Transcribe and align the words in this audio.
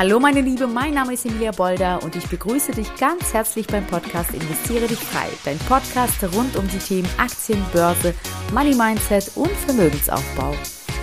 Hallo 0.00 0.18
meine 0.18 0.40
Liebe, 0.40 0.66
mein 0.66 0.94
Name 0.94 1.12
ist 1.12 1.26
Emilia 1.26 1.50
Bolder 1.50 2.02
und 2.02 2.16
ich 2.16 2.26
begrüße 2.26 2.72
dich 2.72 2.88
ganz 2.96 3.34
herzlich 3.34 3.66
beim 3.66 3.86
Podcast 3.86 4.32
Investiere 4.32 4.86
dich 4.86 4.98
frei. 4.98 5.28
Dein 5.44 5.58
Podcast 5.58 6.24
rund 6.34 6.56
um 6.56 6.66
die 6.68 6.78
Themen 6.78 7.08
Aktien, 7.18 7.62
Börse, 7.70 8.14
Money 8.54 8.74
Mindset 8.74 9.30
und 9.36 9.50
Vermögensaufbau. 9.50 10.54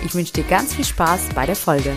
Ich 0.04 0.12
wünsche 0.16 0.32
dir 0.32 0.42
ganz 0.42 0.74
viel 0.74 0.84
Spaß 0.84 1.28
bei 1.32 1.46
der 1.46 1.54
Folge. 1.54 1.92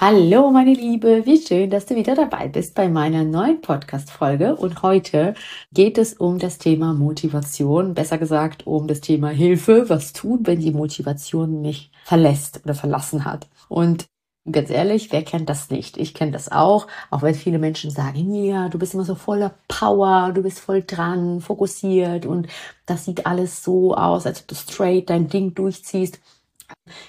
Hallo 0.00 0.50
meine 0.50 0.74
Liebe, 0.74 1.24
wie 1.26 1.40
schön, 1.40 1.70
dass 1.70 1.86
du 1.86 1.94
wieder 1.94 2.16
dabei 2.16 2.48
bist 2.48 2.74
bei 2.74 2.88
meiner 2.88 3.22
neuen 3.22 3.60
Podcast-Folge. 3.60 4.56
Und 4.56 4.82
heute 4.82 5.34
geht 5.72 5.96
es 5.96 6.14
um 6.14 6.40
das 6.40 6.58
Thema 6.58 6.92
Motivation, 6.92 7.94
besser 7.94 8.18
gesagt 8.18 8.66
um 8.66 8.88
das 8.88 9.00
Thema 9.00 9.28
Hilfe, 9.28 9.88
was 9.88 10.12
tun, 10.12 10.40
wenn 10.42 10.58
die 10.58 10.72
Motivation 10.72 11.62
mich 11.62 11.92
verlässt 12.04 12.62
oder 12.64 12.74
verlassen 12.74 13.24
hat. 13.24 13.46
Und 13.68 14.08
ganz 14.52 14.70
ehrlich, 14.70 15.12
wer 15.12 15.22
kennt 15.22 15.48
das 15.48 15.70
nicht? 15.70 15.96
Ich 15.96 16.14
kenne 16.14 16.32
das 16.32 16.50
auch, 16.50 16.86
auch 17.10 17.22
wenn 17.22 17.34
viele 17.34 17.58
Menschen 17.58 17.90
sagen, 17.90 18.32
ja, 18.34 18.68
du 18.68 18.78
bist 18.78 18.94
immer 18.94 19.04
so 19.04 19.14
voller 19.14 19.54
Power, 19.68 20.32
du 20.32 20.42
bist 20.42 20.60
voll 20.60 20.82
dran, 20.82 21.40
fokussiert 21.40 22.26
und 22.26 22.48
das 22.86 23.04
sieht 23.04 23.26
alles 23.26 23.62
so 23.64 23.94
aus, 23.94 24.26
als 24.26 24.40
ob 24.40 24.48
du 24.48 24.54
straight 24.54 25.10
dein 25.10 25.28
Ding 25.28 25.54
durchziehst. 25.54 26.20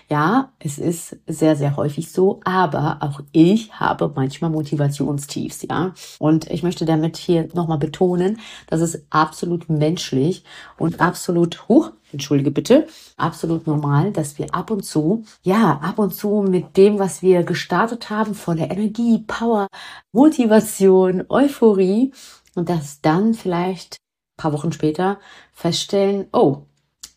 Ja, 0.09 0.51
es 0.59 0.77
ist 0.77 1.17
sehr, 1.27 1.55
sehr 1.55 1.75
häufig 1.75 2.11
so, 2.11 2.39
aber 2.43 2.97
auch 3.01 3.21
ich 3.31 3.73
habe 3.73 4.11
manchmal 4.15 4.49
Motivationstiefs, 4.49 5.63
ja. 5.63 5.93
Und 6.19 6.49
ich 6.49 6.63
möchte 6.63 6.85
damit 6.85 7.17
hier 7.17 7.47
nochmal 7.53 7.77
betonen, 7.77 8.39
dass 8.67 8.81
es 8.81 9.05
absolut 9.09 9.69
menschlich 9.69 10.43
und 10.77 10.99
absolut, 11.01 11.67
hoch, 11.69 11.91
entschuldige 12.11 12.51
bitte, 12.51 12.87
absolut 13.17 13.67
normal, 13.67 14.11
dass 14.11 14.37
wir 14.37 14.53
ab 14.53 14.71
und 14.71 14.83
zu, 14.83 15.23
ja, 15.43 15.79
ab 15.81 15.99
und 15.99 16.13
zu 16.13 16.45
mit 16.47 16.77
dem, 16.77 16.99
was 16.99 17.21
wir 17.21 17.43
gestartet 17.43 18.09
haben, 18.09 18.35
voller 18.35 18.71
Energie, 18.71 19.23
Power, 19.27 19.67
Motivation, 20.11 21.25
Euphorie 21.29 22.13
und 22.55 22.69
dass 22.69 23.01
dann 23.01 23.33
vielleicht 23.33 23.97
paar 24.39 24.53
Wochen 24.53 24.71
später 24.71 25.19
feststellen, 25.53 26.27
oh, 26.33 26.63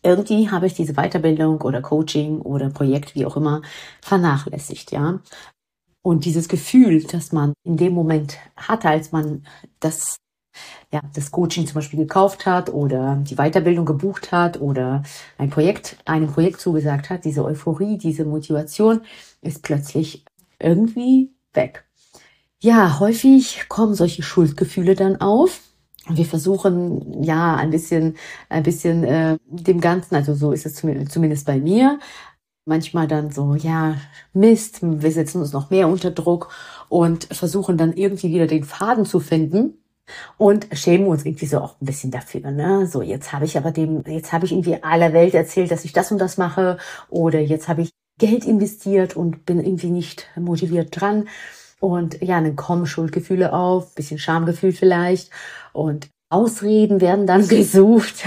irgendwie 0.03 0.51
habe 0.51 0.67
ich 0.67 0.73
diese 0.73 0.93
Weiterbildung 0.93 1.61
oder 1.61 1.81
Coaching 1.81 2.41
oder 2.41 2.69
Projekt, 2.69 3.15
wie 3.15 3.25
auch 3.25 3.37
immer, 3.37 3.61
vernachlässigt, 4.01 4.91
ja. 4.91 5.21
Und 6.03 6.25
dieses 6.25 6.49
Gefühl, 6.49 7.03
das 7.03 7.31
man 7.31 7.53
in 7.63 7.77
dem 7.77 7.93
Moment 7.93 8.37
hatte, 8.57 8.89
als 8.89 9.13
man 9.13 9.45
das, 9.79 10.17
ja, 10.91 11.01
das 11.13 11.31
Coaching 11.31 11.65
zum 11.65 11.75
Beispiel 11.75 11.99
gekauft 11.99 12.45
hat 12.45 12.71
oder 12.71 13.17
die 13.27 13.35
Weiterbildung 13.35 13.85
gebucht 13.85 14.31
hat 14.31 14.61
oder 14.61 15.03
ein 15.37 15.49
Projekt, 15.49 15.97
einem 16.05 16.27
Projekt 16.27 16.61
zugesagt 16.61 17.09
hat, 17.09 17.25
diese 17.25 17.43
Euphorie, 17.43 17.97
diese 17.97 18.25
Motivation 18.25 19.01
ist 19.41 19.63
plötzlich 19.63 20.25
irgendwie 20.59 21.31
weg. 21.53 21.85
Ja, 22.59 22.99
häufig 22.99 23.67
kommen 23.67 23.93
solche 23.93 24.23
Schuldgefühle 24.23 24.95
dann 24.95 25.19
auf. 25.19 25.59
Wir 26.09 26.25
versuchen 26.25 27.23
ja 27.23 27.55
ein 27.55 27.71
bisschen, 27.71 28.17
ein 28.49 28.63
bisschen 28.63 29.03
äh, 29.03 29.37
dem 29.47 29.81
Ganzen, 29.81 30.15
also 30.15 30.33
so 30.33 30.51
ist 30.51 30.65
es 30.65 30.75
zumindest 30.75 31.45
bei 31.45 31.59
mir, 31.59 31.99
manchmal 32.65 33.07
dann 33.07 33.31
so, 33.31 33.55
ja, 33.55 33.97
Mist, 34.33 34.79
wir 34.81 35.11
setzen 35.11 35.41
uns 35.41 35.53
noch 35.53 35.69
mehr 35.69 35.87
unter 35.87 36.11
Druck 36.11 36.49
und 36.89 37.25
versuchen 37.25 37.77
dann 37.77 37.93
irgendwie 37.93 38.29
wieder 38.33 38.47
den 38.47 38.63
Faden 38.63 39.05
zu 39.05 39.19
finden 39.19 39.82
und 40.37 40.67
schämen 40.73 41.07
uns 41.07 41.25
irgendwie 41.25 41.45
so 41.45 41.59
auch 41.59 41.75
ein 41.81 41.85
bisschen 41.85 42.11
dafür, 42.11 42.51
ne? 42.51 42.87
So, 42.87 43.01
jetzt 43.01 43.33
habe 43.33 43.45
ich 43.45 43.57
aber 43.57 43.71
dem, 43.71 44.03
jetzt 44.07 44.33
habe 44.33 44.45
ich 44.45 44.51
irgendwie 44.51 44.81
aller 44.83 45.13
Welt 45.13 45.33
erzählt, 45.33 45.71
dass 45.71 45.85
ich 45.85 45.93
das 45.93 46.11
und 46.11 46.19
das 46.19 46.37
mache 46.37 46.77
oder 47.09 47.39
jetzt 47.39 47.67
habe 47.67 47.81
ich 47.83 47.91
Geld 48.19 48.45
investiert 48.45 49.15
und 49.15 49.45
bin 49.45 49.59
irgendwie 49.59 49.89
nicht 49.89 50.27
motiviert 50.35 50.99
dran. 50.99 51.27
Und 51.79 52.21
ja, 52.21 52.39
dann 52.39 52.55
kommen 52.55 52.85
Schuldgefühle 52.85 53.51
auf, 53.53 53.95
bisschen 53.95 54.17
Schamgefühl 54.19 54.71
vielleicht. 54.71 55.31
Und 55.73 56.09
Ausreden 56.29 57.01
werden 57.01 57.27
dann 57.27 57.47
gesucht. 57.49 58.23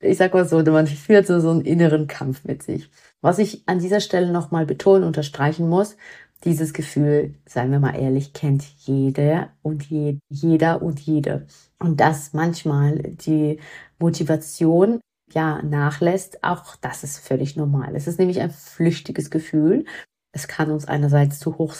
Ich 0.00 0.18
sag 0.18 0.34
mal 0.34 0.48
so, 0.48 0.62
man 0.62 0.86
führt 0.86 1.26
so, 1.26 1.40
so 1.40 1.50
einen 1.50 1.62
inneren 1.62 2.06
Kampf 2.06 2.44
mit 2.44 2.62
sich. 2.62 2.90
Was 3.20 3.38
ich 3.38 3.62
an 3.66 3.80
dieser 3.80 4.00
Stelle 4.00 4.30
nochmal 4.30 4.66
betonen, 4.66 5.04
unterstreichen 5.04 5.68
muss, 5.68 5.96
dieses 6.44 6.72
Gefühl, 6.72 7.34
seien 7.46 7.70
wir 7.70 7.80
mal 7.80 7.94
ehrlich, 7.94 8.32
kennt 8.32 8.62
jeder 8.62 9.50
und 9.62 9.84
je, 9.84 10.18
jeder 10.28 10.82
und 10.82 11.00
jede. 11.00 11.46
Und 11.78 12.00
dass 12.00 12.32
manchmal 12.32 12.98
die 12.98 13.58
Motivation 13.98 15.00
ja 15.32 15.60
nachlässt, 15.62 16.42
auch 16.44 16.76
das 16.76 17.04
ist 17.04 17.18
völlig 17.18 17.56
normal. 17.56 17.94
Es 17.96 18.06
ist 18.06 18.18
nämlich 18.18 18.40
ein 18.40 18.50
flüchtiges 18.50 19.30
Gefühl 19.30 19.84
es 20.32 20.46
kann 20.46 20.70
uns 20.70 20.86
einerseits 20.86 21.38
zu 21.40 21.58
Hoch 21.58 21.74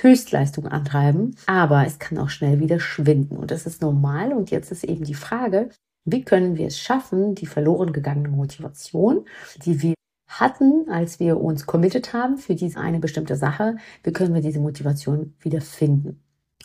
Höchstleistung 0.00 0.66
antreiben, 0.66 1.36
aber 1.46 1.84
es 1.84 1.98
kann 1.98 2.18
auch 2.18 2.30
schnell 2.30 2.60
wieder 2.60 2.80
schwinden. 2.80 3.36
Und 3.36 3.50
das 3.50 3.66
ist 3.66 3.82
normal. 3.82 4.32
Und 4.32 4.50
jetzt 4.50 4.70
ist 4.70 4.84
eben 4.84 5.04
die 5.04 5.14
Frage, 5.14 5.68
wie 6.04 6.24
können 6.24 6.56
wir 6.56 6.68
es 6.68 6.78
schaffen, 6.78 7.34
die 7.34 7.46
verloren 7.46 7.92
gegangene 7.92 8.28
Motivation, 8.28 9.26
die 9.64 9.82
wir 9.82 9.94
hatten, 10.40 10.88
als 10.90 11.20
wir 11.20 11.40
uns 11.40 11.66
committed 11.66 12.12
haben 12.12 12.38
für 12.38 12.54
diese 12.54 12.80
eine 12.80 12.98
bestimmte 13.00 13.36
Sache, 13.36 13.76
wie 14.02 14.12
können 14.12 14.34
wir 14.34 14.42
diese 14.42 14.60
Motivation 14.60 15.34
wieder 15.40 15.60
finden? 15.60 16.22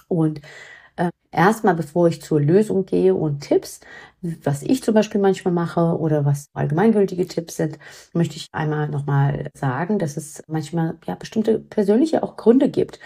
Und 0.07 0.41
äh, 0.95 1.11
erstmal, 1.31 1.75
bevor 1.75 2.07
ich 2.07 2.22
zur 2.22 2.41
Lösung 2.41 2.85
gehe 2.85 3.16
und 3.16 3.41
Tipps, 3.41 3.81
was 4.22 4.63
ich 4.63 4.83
zum 4.83 4.94
Beispiel 4.94 5.22
manchmal 5.22 5.53
mache 5.53 5.97
oder 6.00 6.25
was 6.25 6.47
allgemeingültige 6.53 7.28
Tipps 7.28 7.57
sind, 7.57 7.79
möchte 8.13 8.38
ich 8.38 8.47
einmal 8.51 8.89
nochmal 8.89 9.50
sagen, 9.53 9.99
dass 9.99 10.17
es 10.17 10.44
manchmal 10.47 10.97
ja 11.05 11.16
bestimmte 11.16 11.59
persönliche 11.59 12.23
auch 12.23 12.38
Gründe 12.38 12.69
gibt, 12.69 12.99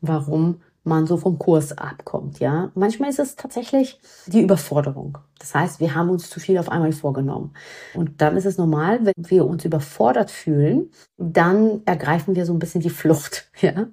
warum 0.00 0.60
man 0.86 1.06
so 1.06 1.16
vom 1.16 1.38
Kurs 1.38 1.76
abkommt, 1.76 2.40
ja. 2.40 2.70
Manchmal 2.74 3.10
ist 3.10 3.18
es 3.18 3.36
tatsächlich 3.36 4.00
die 4.26 4.42
Überforderung. 4.42 5.18
Das 5.38 5.54
heißt, 5.54 5.80
wir 5.80 5.94
haben 5.94 6.10
uns 6.10 6.30
zu 6.30 6.40
viel 6.40 6.58
auf 6.58 6.68
einmal 6.68 6.92
vorgenommen. 6.92 7.54
Und 7.94 8.20
dann 8.22 8.36
ist 8.36 8.46
es 8.46 8.58
normal, 8.58 9.00
wenn 9.04 9.30
wir 9.30 9.46
uns 9.46 9.64
überfordert 9.64 10.30
fühlen, 10.30 10.90
dann 11.18 11.82
ergreifen 11.84 12.34
wir 12.36 12.46
so 12.46 12.52
ein 12.52 12.58
bisschen 12.58 12.80
die 12.80 12.90
Flucht, 12.90 13.50
ja. 13.60 13.88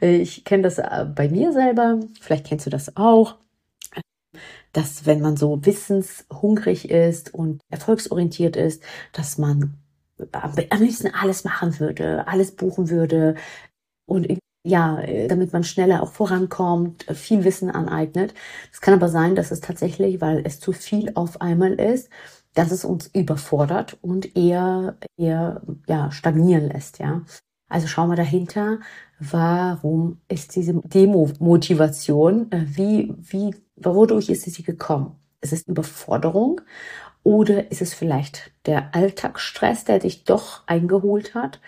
Ich 0.00 0.44
kenne 0.44 0.64
das 0.64 0.78
äh, 0.78 1.06
bei 1.14 1.28
mir 1.28 1.52
selber, 1.52 2.00
vielleicht 2.20 2.46
kennst 2.46 2.66
du 2.66 2.70
das 2.70 2.96
auch 2.96 3.36
dass 4.74 5.06
wenn 5.06 5.20
man 5.20 5.36
so 5.36 5.64
wissenshungrig 5.64 6.90
ist 6.90 7.32
und 7.32 7.60
erfolgsorientiert 7.70 8.56
ist, 8.56 8.82
dass 9.12 9.38
man 9.38 9.78
am 10.32 10.82
liebsten 10.82 11.14
alles 11.14 11.44
machen 11.44 11.78
würde, 11.78 12.26
alles 12.26 12.54
buchen 12.54 12.90
würde 12.90 13.36
und 14.06 14.26
ja, 14.64 15.02
damit 15.28 15.52
man 15.52 15.64
schneller 15.64 16.02
auch 16.02 16.12
vorankommt, 16.12 17.04
viel 17.14 17.44
Wissen 17.44 17.70
aneignet. 17.70 18.34
Es 18.72 18.80
kann 18.80 18.94
aber 18.94 19.08
sein, 19.08 19.34
dass 19.36 19.50
es 19.50 19.60
tatsächlich, 19.60 20.20
weil 20.20 20.42
es 20.46 20.60
zu 20.60 20.72
viel 20.72 21.12
auf 21.14 21.40
einmal 21.40 21.74
ist, 21.74 22.08
dass 22.54 22.70
es 22.70 22.84
uns 22.84 23.08
überfordert 23.08 23.98
und 24.00 24.36
eher, 24.36 24.96
eher, 25.16 25.62
ja, 25.88 26.10
stagnieren 26.12 26.68
lässt, 26.68 26.98
ja. 26.98 27.22
Also 27.68 27.88
schau 27.88 28.06
mal 28.06 28.16
dahinter, 28.16 28.78
warum 29.18 30.20
ist 30.28 30.54
diese 30.56 30.74
Demotivation, 30.84 32.50
äh, 32.52 32.64
wie, 32.66 33.14
wie, 33.18 33.54
wodurch 33.76 34.28
ist 34.28 34.44
sie 34.44 34.62
gekommen? 34.62 35.16
Ist 35.40 35.52
es 35.52 35.62
Überforderung 35.66 36.60
oder 37.22 37.70
ist 37.70 37.82
es 37.82 37.94
vielleicht 37.94 38.52
der 38.66 38.94
Alltagsstress, 38.94 39.84
der 39.84 39.98
dich 39.98 40.24
doch 40.24 40.66
eingeholt 40.66 41.34
hat? 41.34 41.60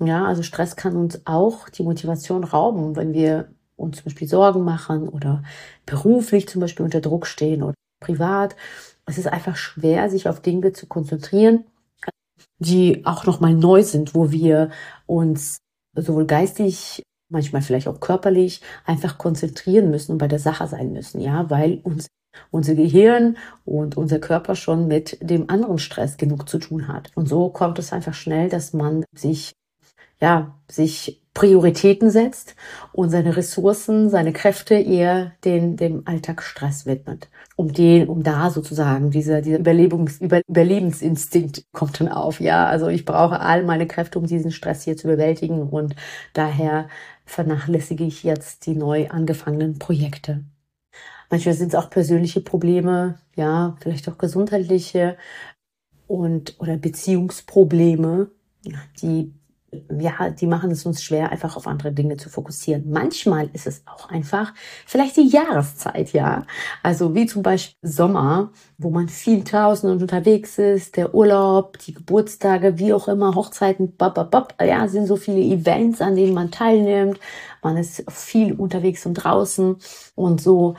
Ja, 0.00 0.24
also 0.24 0.42
Stress 0.42 0.76
kann 0.76 0.96
uns 0.96 1.22
auch 1.24 1.68
die 1.68 1.82
Motivation 1.82 2.44
rauben, 2.44 2.96
wenn 2.96 3.12
wir 3.12 3.48
uns 3.76 3.98
zum 3.98 4.04
Beispiel 4.04 4.28
Sorgen 4.28 4.64
machen 4.64 5.08
oder 5.08 5.42
beruflich 5.86 6.48
zum 6.48 6.60
Beispiel 6.60 6.84
unter 6.84 7.00
Druck 7.00 7.26
stehen 7.26 7.62
oder 7.62 7.74
privat. 8.00 8.56
Es 9.06 9.18
ist 9.18 9.26
einfach 9.26 9.56
schwer, 9.56 10.10
sich 10.10 10.28
auf 10.28 10.40
Dinge 10.40 10.72
zu 10.72 10.86
konzentrieren, 10.86 11.64
die 12.58 13.04
auch 13.06 13.24
nochmal 13.26 13.54
neu 13.54 13.82
sind, 13.82 14.14
wo 14.14 14.30
wir 14.30 14.70
uns 15.06 15.58
sowohl 15.96 16.26
geistig, 16.26 17.02
manchmal 17.30 17.62
vielleicht 17.62 17.88
auch 17.88 18.00
körperlich 18.00 18.60
einfach 18.84 19.18
konzentrieren 19.18 19.90
müssen 19.90 20.12
und 20.12 20.18
bei 20.18 20.28
der 20.28 20.38
Sache 20.38 20.66
sein 20.66 20.92
müssen, 20.92 21.20
ja, 21.20 21.48
weil 21.50 21.80
uns 21.82 22.06
unser 22.50 22.74
Gehirn 22.74 23.36
und 23.64 23.96
unser 23.96 24.18
Körper 24.18 24.56
schon 24.56 24.88
mit 24.88 25.18
dem 25.20 25.50
anderen 25.50 25.78
Stress 25.78 26.16
genug 26.16 26.48
zu 26.48 26.58
tun 26.58 26.88
hat. 26.88 27.10
Und 27.14 27.28
so 27.28 27.48
kommt 27.48 27.78
es 27.78 27.92
einfach 27.92 28.14
schnell, 28.14 28.48
dass 28.48 28.72
man 28.72 29.04
sich 29.14 29.52
ja, 30.24 30.54
sich 30.70 31.20
Prioritäten 31.34 32.08
setzt 32.08 32.56
und 32.92 33.10
seine 33.10 33.36
Ressourcen, 33.36 34.08
seine 34.08 34.32
Kräfte 34.32 34.74
eher 34.74 35.32
den, 35.44 35.76
dem 35.76 36.02
Alltagsstress 36.06 36.86
widmet. 36.86 37.28
Um 37.56 37.74
den, 37.74 38.08
um 38.08 38.22
da 38.22 38.48
sozusagen, 38.48 39.10
dieser, 39.10 39.42
dieser 39.42 39.58
Überlebens, 39.58 40.22
Über, 40.22 40.40
Überlebensinstinkt 40.48 41.66
kommt 41.72 42.00
dann 42.00 42.08
auf. 42.08 42.40
Ja, 42.40 42.64
also 42.66 42.88
ich 42.88 43.04
brauche 43.04 43.40
all 43.40 43.64
meine 43.64 43.86
Kräfte, 43.86 44.18
um 44.18 44.26
diesen 44.26 44.50
Stress 44.50 44.84
hier 44.84 44.96
zu 44.96 45.08
bewältigen 45.08 45.60
und 45.68 45.94
daher 46.32 46.88
vernachlässige 47.26 48.04
ich 48.04 48.22
jetzt 48.22 48.64
die 48.64 48.76
neu 48.76 49.10
angefangenen 49.10 49.78
Projekte. 49.78 50.42
Manchmal 51.28 51.54
sind 51.54 51.68
es 51.68 51.74
auch 51.74 51.90
persönliche 51.90 52.40
Probleme, 52.40 53.18
ja, 53.36 53.76
vielleicht 53.80 54.08
auch 54.08 54.16
gesundheitliche 54.16 55.18
und 56.06 56.56
oder 56.60 56.78
Beziehungsprobleme, 56.78 58.30
die 59.02 59.34
ja, 59.98 60.30
die 60.30 60.46
machen 60.46 60.70
es 60.70 60.86
uns 60.86 61.02
schwer, 61.02 61.30
einfach 61.30 61.56
auf 61.56 61.66
andere 61.66 61.92
Dinge 61.92 62.16
zu 62.16 62.28
fokussieren. 62.28 62.90
Manchmal 62.90 63.50
ist 63.52 63.66
es 63.66 63.82
auch 63.86 64.08
einfach 64.10 64.52
vielleicht 64.86 65.16
die 65.16 65.28
Jahreszeit, 65.28 66.12
ja. 66.12 66.44
Also 66.82 67.14
wie 67.14 67.26
zum 67.26 67.42
Beispiel 67.42 67.76
Sommer, 67.88 68.52
wo 68.78 68.90
man 68.90 69.08
viel 69.08 69.44
draußen 69.44 69.90
und 69.90 70.02
unterwegs 70.02 70.58
ist, 70.58 70.96
der 70.96 71.14
Urlaub, 71.14 71.78
die 71.78 71.94
Geburtstage, 71.94 72.78
wie 72.78 72.92
auch 72.92 73.08
immer, 73.08 73.34
Hochzeiten, 73.34 73.96
bap, 73.96 74.14
bap, 74.14 74.30
bap, 74.30 74.54
ja, 74.62 74.88
sind 74.88 75.06
so 75.06 75.16
viele 75.16 75.40
Events, 75.40 76.00
an 76.00 76.16
denen 76.16 76.34
man 76.34 76.50
teilnimmt. 76.50 77.18
Man 77.62 77.76
ist 77.76 78.04
viel 78.10 78.52
unterwegs 78.52 79.06
und 79.06 79.14
draußen 79.14 79.76
und 80.14 80.40
so 80.40 80.74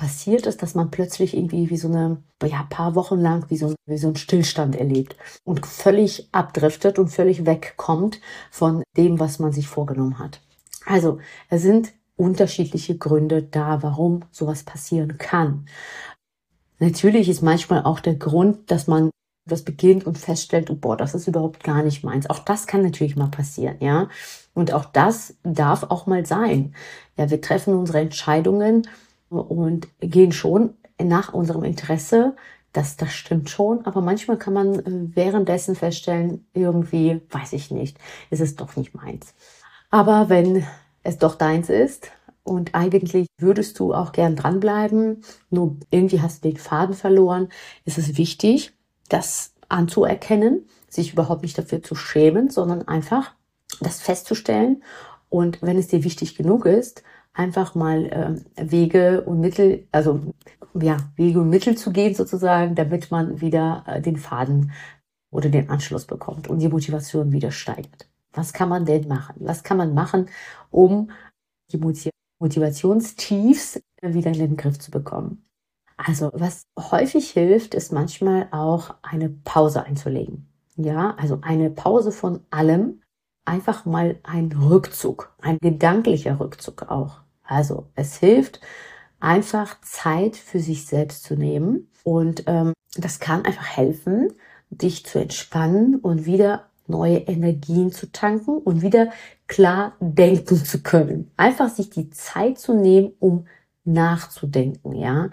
passiert 0.00 0.46
ist, 0.46 0.62
dass 0.62 0.74
man 0.74 0.90
plötzlich 0.90 1.36
irgendwie 1.36 1.68
wie 1.68 1.76
so 1.76 1.88
eine, 1.88 2.22
ja, 2.42 2.66
paar 2.70 2.94
Wochen 2.94 3.20
lang 3.20 3.44
wie 3.50 3.58
so, 3.58 3.74
wie 3.84 3.98
so 3.98 4.08
ein 4.08 4.16
Stillstand 4.16 4.74
erlebt 4.74 5.14
und 5.44 5.66
völlig 5.66 6.26
abdriftet 6.32 6.98
und 6.98 7.08
völlig 7.08 7.44
wegkommt 7.44 8.18
von 8.50 8.82
dem, 8.96 9.20
was 9.20 9.38
man 9.38 9.52
sich 9.52 9.68
vorgenommen 9.68 10.18
hat. 10.18 10.40
Also, 10.86 11.18
es 11.50 11.60
sind 11.60 11.92
unterschiedliche 12.16 12.96
Gründe 12.96 13.42
da, 13.42 13.82
warum 13.82 14.24
sowas 14.30 14.62
passieren 14.62 15.18
kann. 15.18 15.66
Natürlich 16.78 17.28
ist 17.28 17.42
manchmal 17.42 17.84
auch 17.84 18.00
der 18.00 18.14
Grund, 18.14 18.70
dass 18.70 18.86
man 18.86 19.10
das 19.46 19.64
beginnt 19.66 20.06
und 20.06 20.16
feststellt, 20.16 20.70
oh, 20.70 20.76
boah, 20.76 20.96
das 20.96 21.14
ist 21.14 21.28
überhaupt 21.28 21.62
gar 21.62 21.82
nicht 21.82 22.04
meins. 22.04 22.30
Auch 22.30 22.38
das 22.38 22.66
kann 22.66 22.82
natürlich 22.82 23.16
mal 23.16 23.28
passieren, 23.28 23.76
ja. 23.80 24.08
Und 24.54 24.72
auch 24.72 24.86
das 24.86 25.34
darf 25.42 25.82
auch 25.84 26.06
mal 26.06 26.24
sein. 26.24 26.74
Ja, 27.18 27.28
wir 27.28 27.42
treffen 27.42 27.74
unsere 27.74 28.00
Entscheidungen 28.00 28.86
und 29.30 29.88
gehen 30.00 30.32
schon 30.32 30.74
nach 31.02 31.32
unserem 31.32 31.64
Interesse. 31.64 32.36
Das, 32.72 32.96
das 32.96 33.12
stimmt 33.12 33.50
schon, 33.50 33.84
aber 33.84 34.00
manchmal 34.00 34.36
kann 34.36 34.52
man 34.52 34.74
äh, 34.78 35.16
währenddessen 35.16 35.74
feststellen, 35.74 36.46
irgendwie, 36.52 37.20
weiß 37.30 37.52
ich 37.54 37.70
nicht, 37.70 37.98
ist 38.30 38.40
es 38.40 38.54
doch 38.54 38.76
nicht 38.76 38.94
meins. 38.94 39.34
Aber 39.90 40.28
wenn 40.28 40.64
es 41.02 41.18
doch 41.18 41.34
deins 41.34 41.68
ist 41.68 42.12
und 42.44 42.74
eigentlich 42.76 43.26
würdest 43.38 43.78
du 43.80 43.92
auch 43.92 44.12
gern 44.12 44.36
dranbleiben, 44.36 45.24
nur 45.50 45.78
irgendwie 45.90 46.20
hast 46.20 46.44
du 46.44 46.50
den 46.50 46.58
Faden 46.58 46.94
verloren, 46.94 47.48
ist 47.84 47.98
es 47.98 48.16
wichtig, 48.16 48.72
das 49.08 49.52
anzuerkennen, 49.68 50.68
sich 50.88 51.12
überhaupt 51.12 51.42
nicht 51.42 51.58
dafür 51.58 51.82
zu 51.82 51.96
schämen, 51.96 52.50
sondern 52.50 52.86
einfach 52.86 53.32
das 53.80 54.00
festzustellen 54.00 54.82
und 55.28 55.62
wenn 55.62 55.78
es 55.78 55.88
dir 55.88 56.04
wichtig 56.04 56.36
genug 56.36 56.66
ist, 56.66 57.02
einfach 57.32 57.74
mal 57.74 58.06
äh, 58.56 58.70
Wege 58.70 59.22
und 59.22 59.40
Mittel, 59.40 59.86
also 59.92 60.20
ja, 60.80 60.96
Wege 61.16 61.40
und 61.40 61.50
Mittel 61.50 61.76
zu 61.76 61.92
gehen 61.92 62.14
sozusagen, 62.14 62.74
damit 62.74 63.10
man 63.10 63.40
wieder 63.40 63.84
äh, 63.86 64.00
den 64.00 64.16
Faden 64.16 64.72
oder 65.30 65.48
den 65.48 65.70
Anschluss 65.70 66.06
bekommt 66.06 66.48
und 66.48 66.58
die 66.58 66.68
Motivation 66.68 67.32
wieder 67.32 67.50
steigt. 67.50 68.08
Was 68.32 68.52
kann 68.52 68.68
man 68.68 68.84
denn 68.84 69.08
machen? 69.08 69.36
Was 69.38 69.62
kann 69.62 69.76
man 69.76 69.94
machen, 69.94 70.28
um 70.70 71.10
die 71.72 71.80
Motivationstiefs 72.40 73.80
wieder 74.02 74.30
in 74.32 74.38
den 74.38 74.56
Griff 74.56 74.78
zu 74.78 74.90
bekommen? 74.90 75.44
Also, 75.96 76.30
was 76.32 76.66
häufig 76.78 77.30
hilft, 77.30 77.74
ist 77.74 77.92
manchmal 77.92 78.48
auch 78.52 78.94
eine 79.02 79.28
Pause 79.28 79.82
einzulegen. 79.84 80.48
Ja, 80.76 81.14
also 81.16 81.40
eine 81.42 81.70
Pause 81.70 82.10
von 82.10 82.40
allem, 82.50 83.02
einfach 83.44 83.84
mal 83.84 84.18
ein 84.22 84.52
Rückzug, 84.52 85.34
ein 85.40 85.58
gedanklicher 85.60 86.38
Rückzug 86.40 86.90
auch. 86.90 87.20
Also 87.42 87.88
es 87.94 88.16
hilft, 88.16 88.60
einfach 89.18 89.80
Zeit 89.82 90.36
für 90.36 90.60
sich 90.60 90.86
selbst 90.86 91.24
zu 91.24 91.34
nehmen 91.34 91.90
und 92.04 92.44
ähm, 92.46 92.72
das 92.96 93.20
kann 93.20 93.44
einfach 93.44 93.76
helfen, 93.76 94.32
dich 94.70 95.04
zu 95.04 95.18
entspannen 95.18 95.96
und 95.96 96.26
wieder 96.26 96.70
neue 96.86 97.18
Energien 97.18 97.92
zu 97.92 98.10
tanken 98.10 98.58
und 98.58 98.82
wieder 98.82 99.10
klar 99.46 99.96
denken 100.00 100.56
zu 100.64 100.82
können. 100.82 101.30
Einfach 101.36 101.68
sich 101.68 101.90
die 101.90 102.10
Zeit 102.10 102.58
zu 102.58 102.74
nehmen, 102.74 103.12
um 103.18 103.46
nachzudenken, 103.84 104.94
ja. 104.94 105.30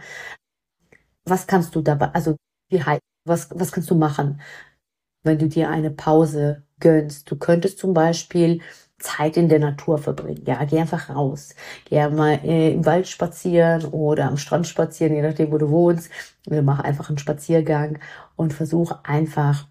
Was 1.26 1.48
kannst 1.48 1.76
du 1.76 1.82
dabei, 1.82 2.14
also 2.14 2.36
wie 2.70 2.82
was, 3.26 3.50
was 3.54 3.72
kannst 3.72 3.90
du 3.90 3.96
machen, 3.96 4.42
wenn 5.24 5.40
du 5.40 5.48
dir 5.48 5.70
eine 5.70 5.92
Pause 5.92 6.64
gönnst? 6.80 7.30
Du 7.30 7.36
könntest 7.38 7.80
zum 7.80 7.94
Beispiel 7.94 8.62
Zeit 9.00 9.38
in 9.38 9.50
der 9.50 9.60
Natur 9.60 9.98
verbringen. 10.00 10.44
Ja, 10.46 10.64
geh 10.66 10.80
einfach 10.80 11.10
raus. 11.10 11.54
Geh 11.86 12.08
mal 12.10 12.40
äh, 12.44 12.74
im 12.74 12.86
Wald 12.86 13.08
spazieren 13.08 13.86
oder 13.86 14.26
am 14.26 14.38
Strand 14.38 14.68
spazieren, 14.68 15.16
je 15.16 15.22
nachdem, 15.22 15.52
wo 15.52 15.58
du 15.58 15.70
wohnst. 15.70 16.10
Oder 16.48 16.62
mach 16.64 16.80
einfach 16.80 17.10
einen 17.10 17.20
Spaziergang 17.20 18.00
und 18.36 18.54
versuch 18.54 18.94
einfach 19.04 19.68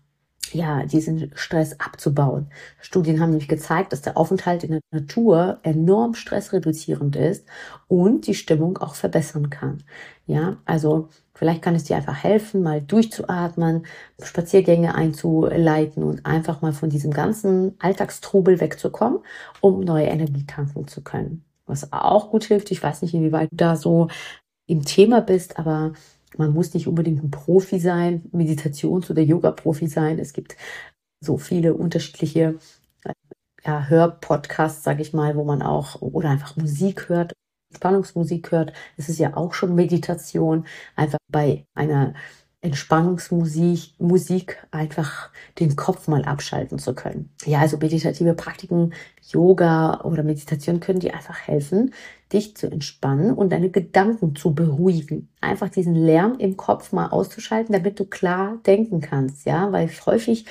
ja, 0.53 0.85
diesen 0.87 1.33
Stress 1.35 1.81
abzubauen. 1.81 2.51
Studien 2.81 3.21
haben 3.21 3.31
nämlich 3.31 3.49
gezeigt, 3.49 3.93
dass 3.93 4.03
der 4.03 4.17
Aufenthalt 4.17 4.65
in 4.65 4.73
der 4.73 4.81
Natur 4.93 5.59
enorm 5.63 6.15
stressreduzierend 6.15 7.17
ist 7.17 7.47
und 7.89 8.27
die 8.27 8.35
Stimmung 8.35 8.79
auch 8.79 8.95
verbessern 8.95 9.51
kann. 9.51 9.83
Ja, 10.27 10.57
also 10.65 11.09
vielleicht 11.37 11.63
kann 11.63 11.75
es 11.75 11.85
dir 11.85 11.97
einfach 11.97 12.17
helfen, 12.17 12.63
mal 12.63 12.81
durchzuatmen, 12.81 13.87
Spaziergänge 14.23 14.95
einzuleiten 14.95 16.03
und 16.03 16.25
einfach 16.25 16.63
mal 16.63 16.73
von 16.73 16.91
diesem 16.91 17.13
ganzen 17.13 17.75
Alltagstrubel 17.79 18.61
wegzukommen, 18.61 19.21
um 19.61 19.81
neue 19.81 20.07
Energie 20.07 20.47
tanken 20.47 20.89
zu 20.89 21.03
können. 21.03 21.45
Was 21.67 21.93
auch 21.93 22.31
gut 22.31 22.45
hilft, 22.45 22.71
ich 22.71 22.83
weiß 22.83 23.03
nicht, 23.03 23.15
inwieweit 23.15 23.53
du 23.53 23.57
da 23.57 23.77
so 23.77 24.09
im 24.67 24.85
Thema 24.85 25.21
bist, 25.21 25.59
aber 25.59 25.93
man 26.37 26.53
muss 26.53 26.75
nicht 26.75 26.89
unbedingt 26.89 27.23
ein 27.23 27.31
Profi 27.31 27.79
sein, 27.79 28.25
Meditations- 28.33 29.11
oder 29.11 29.23
Yoga-Profi 29.23 29.89
sein. 29.89 30.19
Es 30.19 30.33
gibt 30.33 30.57
so 31.21 31.39
viele 31.39 31.75
unterschiedliche 31.75 32.59
ja, 33.65 33.87
Hörpodcasts, 33.89 34.85
sage 34.85 35.03
ich 35.03 35.13
mal, 35.13 35.37
wo 35.37 35.45
man 35.45 35.63
auch 35.63 36.01
oder 36.01 36.31
einfach 36.31 36.57
Musik 36.57 37.09
hört, 37.09 37.33
Spannungsmusik 37.75 38.53
hört. 38.53 38.73
Es 38.97 39.09
ist 39.09 39.19
ja 39.19 39.37
auch 39.37 39.55
schon 39.55 39.75
Meditation, 39.75 40.67
einfach 40.95 41.19
bei 41.29 41.67
einer 41.75 42.15
Entspannungsmusik, 42.67 43.95
Musik 43.99 44.67
einfach 44.73 45.31
den 45.61 45.77
Kopf 45.77 46.09
mal 46.09 46.25
abschalten 46.25 46.79
zu 46.79 46.95
können. 46.95 47.31
Ja, 47.45 47.61
also 47.61 47.77
meditative 47.77 48.35
Praktiken, 48.35 48.93
Yoga 49.23 50.01
oder 50.01 50.25
Meditation 50.25 50.81
können 50.81 50.99
dir 50.99 51.15
einfach 51.15 51.39
helfen, 51.39 51.95
dich 52.33 52.57
zu 52.57 52.69
entspannen 52.69 53.35
und 53.35 53.53
deine 53.53 53.71
Gedanken 53.71 54.35
zu 54.35 54.55
beruhigen. 54.55 55.29
Einfach 55.41 55.69
diesen 55.69 55.95
Lärm 55.95 56.39
im 56.39 56.57
Kopf 56.57 56.93
mal 56.93 57.09
auszuschalten, 57.09 57.73
damit 57.73 58.01
du 58.01 58.05
klar 58.05 58.59
denken 58.67 59.01
kannst. 59.01 59.47
Ja, 59.47 59.71
weil 59.71 59.89
häufig, 60.07 60.47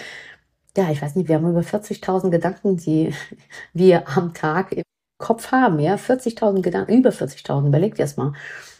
ja, 0.78 0.90
ich 0.92 1.02
weiß 1.02 1.16
nicht, 1.16 1.28
wir 1.28 1.36
haben 1.36 1.50
über 1.50 1.62
40.000 1.62 2.30
Gedanken, 2.30 2.78
die 2.78 3.14
wir 3.74 4.08
am 4.08 4.34
Tag 4.34 4.85
Kopf 5.18 5.52
haben. 5.52 5.80
Ja, 5.80 5.96
40.000 5.96 6.62
Gedanken, 6.62 6.94
über 6.94 7.10
40.000, 7.10 7.68
überleg 7.68 7.95
dir 7.95 8.04
das 8.04 8.18
mal. 8.18 8.34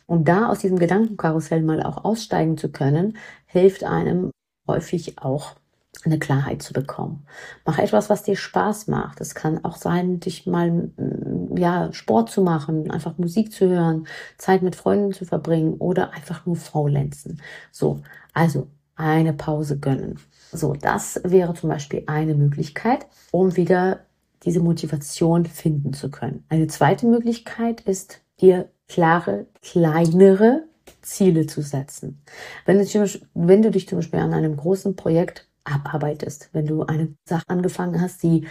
Und 0.08 0.28
da 0.28 0.50
aus 0.50 0.60
diesem 0.60 0.78
Gedankenkarussell 0.78 1.62
mal 1.62 1.82
auch 1.82 2.04
aussteigen 2.04 2.58
zu 2.58 2.70
können, 2.72 3.18
hilft 3.48 3.84
einem 3.84 4.32
häufig 4.68 5.20
auch 5.20 5.56
eine 6.04 6.20
Klarheit 6.20 6.62
zu 6.62 6.74
bekommen. 6.74 7.26
Mach 7.66 7.80
etwas, 7.80 8.10
was 8.10 8.24
dir 8.24 8.36
Spaß 8.36 8.88
macht. 8.88 9.22
Es 9.22 9.34
kann 9.34 9.64
auch 9.64 9.78
sein, 9.78 10.20
dich 10.20 10.46
mal 10.46 10.72
mm, 10.72 11.58
ja 11.58 11.92
Sport 11.94 12.30
zu 12.30 12.42
machen, 12.42 12.92
einfach 12.92 13.18
Musik 13.18 13.52
zu 13.52 13.68
hören, 13.68 14.08
Zeit 14.38 14.62
mit 14.62 14.76
Freunden 14.76 15.14
zu 15.14 15.26
verbringen 15.26 15.76
oder 15.76 16.12
einfach 16.14 16.46
nur 16.46 16.58
faulenzen. 16.58 17.42
So, 17.72 18.02
also 18.34 18.68
eine 18.96 19.34
Pause 19.34 19.80
gönnen. 19.80 20.20
So, 20.52 20.74
das 20.74 21.20
wäre 21.24 21.54
zum 21.54 21.70
Beispiel 21.70 22.04
eine 22.08 22.36
Möglichkeit, 22.36 23.08
um 23.32 23.56
wieder 23.56 24.05
diese 24.46 24.60
Motivation 24.60 25.46
finden 25.46 25.94
zu 25.94 26.10
können. 26.10 26.46
Eine 26.50 26.68
zweite 26.68 27.08
Möglichkeit 27.08 27.82
ist, 27.82 28.22
dir 28.40 28.70
klare, 28.88 29.48
kleinere 29.62 30.64
Ziele 31.02 31.48
zu 31.48 31.62
setzen. 31.62 32.22
Wenn 32.66 32.80
du, 32.80 33.10
wenn 33.34 33.62
du 33.62 33.72
dich 33.72 33.88
zum 33.88 34.00
Beispiel 34.00 34.20
an 34.20 34.34
einem 34.34 34.56
großen 34.56 34.96
Projekt 34.96 35.48
abarbeitest, 35.64 36.50
wenn 36.54 36.68
du 36.68 36.84
eine 36.84 37.16
Sache 37.26 37.44
angefangen 37.48 38.00
hast, 38.00 38.24
die 38.24 38.48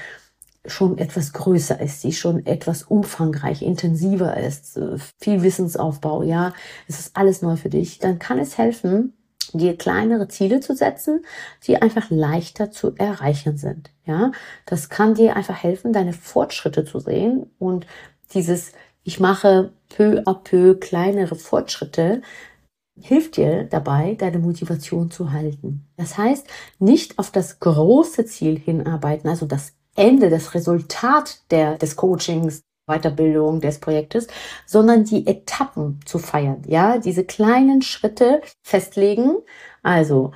schon 0.67 0.99
etwas 0.99 1.33
größer 1.33 1.81
ist, 1.81 2.03
die 2.05 2.13
schon 2.13 2.47
etwas 2.47 2.83
umfangreich, 2.83 3.63
intensiver 3.63 4.37
ist, 4.37 4.77
äh, 4.77 4.97
viel 5.21 5.43
Wissensaufbau, 5.43 6.23
ja, 6.23 6.55
es 6.89 6.99
ist 6.99 7.17
alles 7.17 7.43
neu 7.43 7.57
für 7.57 7.69
dich, 7.69 7.99
dann 7.99 8.19
kann 8.19 8.39
es 8.39 8.57
helfen, 8.57 9.13
dir 9.58 9.76
kleinere 9.76 10.28
Ziele 10.28 10.61
zu 10.61 10.75
setzen, 10.75 11.25
die 11.66 11.80
einfach 11.80 12.11
leichter 12.11 12.70
zu 12.70 12.94
erreichen 12.96 13.56
sind. 13.56 13.90
Ja, 14.06 14.32
das 14.66 14.88
kann 14.88 15.14
dir 15.14 15.37
einfach 15.37 15.62
helfen, 15.62 15.92
deine 15.92 16.12
Fortschritte 16.12 16.84
zu 16.84 16.99
sehen 17.00 17.50
und 17.58 17.87
dieses 18.32 18.73
ich 19.04 19.20
mache 19.20 19.73
peu 19.90 20.23
à 20.25 20.34
peu 20.34 20.75
kleinere 20.75 21.37
Fortschritte, 21.37 22.23
hilft 22.99 23.37
dir 23.37 23.64
dabei, 23.64 24.14
deine 24.14 24.38
Motivation 24.38 25.11
zu 25.11 25.32
halten. 25.32 25.87
Das 25.96 26.16
heißt, 26.16 26.46
nicht 26.78 27.18
auf 27.18 27.30
das 27.30 27.61
große 27.61 28.25
Ziel 28.25 28.58
hinarbeiten, 28.58 29.28
also 29.28 29.46
das 29.46 29.75
Ende, 29.94 30.30
das 30.30 30.54
Resultat 30.54 31.42
der, 31.50 31.76
des 31.76 31.96
Coachings, 31.96 32.62
Weiterbildung 32.87 33.61
des 33.61 33.79
Projektes, 33.79 34.26
sondern 34.67 35.05
die 35.05 35.26
Etappen 35.26 36.00
zu 36.05 36.19
feiern. 36.19 36.62
Ja, 36.67 36.99
diese 36.99 37.25
kleinen 37.25 37.83
Schritte 37.83 38.43
festlegen, 38.62 39.38
also 39.83 40.33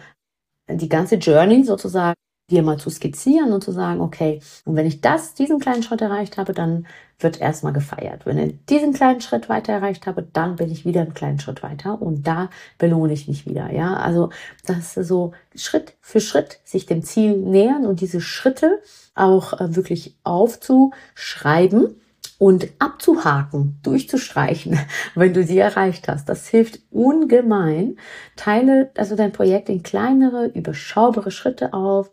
die 0.71 0.88
ganze 0.88 1.17
Journey 1.17 1.64
sozusagen 1.64 2.14
dir 2.50 2.62
mal 2.62 2.78
zu 2.78 2.88
skizzieren 2.88 3.52
und 3.52 3.62
zu 3.62 3.73
sagen, 3.73 4.00
okay, 4.00 4.40
und 4.64 4.75
wenn 4.75 4.87
ich 4.87 5.02
das, 5.02 5.35
diesen 5.35 5.59
kleinen 5.59 5.83
Schritt 5.83 6.00
erreicht 6.00 6.38
habe, 6.38 6.55
dann 6.55 6.87
wird 7.19 7.40
erstmal 7.40 7.75
gefeiert. 7.75 8.25
Wenn 8.25 8.38
ich 8.38 8.64
diesen 8.67 8.95
kleinen 8.95 9.21
Schritt 9.21 9.50
weiter 9.50 9.73
erreicht 9.75 10.07
habe, 10.07 10.23
dann 10.23 10.57
bin 10.57 10.71
ich 10.71 10.87
wieder 10.87 11.02
einen 11.02 11.12
kleinen 11.12 11.40
Schritt 11.40 11.62
weiter 11.62 12.00
und 12.00 12.26
da 12.26 12.49
belohne 12.78 13.12
ich 13.12 13.28
mich 13.28 13.47
wieder. 13.47 13.71
Ja, 13.73 13.97
also 13.97 14.31
das 14.64 14.97
ist 14.97 15.09
so 15.09 15.33
Schritt 15.55 15.97
für 16.00 16.21
Schritt 16.21 16.61
sich 16.64 16.87
dem 16.87 17.02
Ziel 17.02 17.37
nähern 17.37 17.85
und 17.85 18.00
diese 18.00 18.23
Schritte 18.23 18.81
auch 19.14 19.61
äh, 19.61 19.76
wirklich 19.76 20.17
aufzuschreiben 20.25 22.00
und 22.38 22.68
abzuhaken, 22.78 23.80
durchzustreichen, 23.83 24.78
wenn 25.14 25.35
du 25.35 25.45
sie 25.45 25.59
erreicht 25.59 26.09
hast. 26.09 26.28
Das 26.28 26.49
hilft 26.49 26.80
ungemein. 26.90 27.97
Teile 28.37 28.90
also 28.97 29.16
dein 29.16 29.33
Projekt 29.33 29.68
in 29.68 29.83
kleinere, 29.83 30.47
überschaubare 30.47 31.30
Schritte 31.30 31.75
auf. 31.75 32.11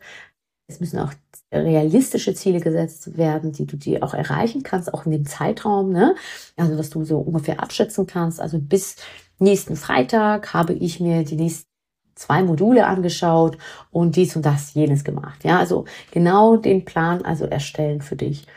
Es 0.67 0.79
müssen 0.79 1.00
auch 1.00 1.13
realistische 1.53 2.34
Ziele 2.34 2.60
gesetzt 2.60 3.17
werden, 3.17 3.51
die 3.51 3.67
du 3.67 3.77
dir 3.77 4.03
auch 4.03 4.15
erreichen 4.15 4.63
kannst, 4.63 4.94
auch 4.94 5.05
in 5.05 5.12
dem 5.12 5.25
Zeitraum, 5.25 5.91
ne? 5.91 6.15
Also, 6.58 6.75
dass 6.75 6.89
du 6.89 7.05
so 7.05 7.20
ungefähr 7.20 7.62
abschätzen 7.62 8.08
kannst. 8.08 8.41
Also, 8.41 8.60
bis 8.60 8.96
nächsten 9.38 9.75
Freitag 9.75 10.53
habe 10.53 10.74
ich 10.74 11.00
mir 11.00 11.24
die 11.24 11.36
nächsten 11.36 11.70
zwei 12.15 12.44
Module 12.44 12.88
angeschaut 12.88 13.58
und 13.91 14.15
dies 14.15 14.36
und 14.36 14.46
das, 14.46 14.74
jenes 14.74 15.03
gemacht. 15.03 15.44
Ja, 15.44 15.60
also 15.60 15.86
genau 16.12 16.58
den 16.58 16.84
Plan 16.84 17.24
also 17.24 17.46
erstellen 17.46 18.01
für 18.01 18.15
dich. 18.15 18.48